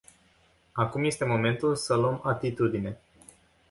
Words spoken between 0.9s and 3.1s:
este momentul să luăm atitudine.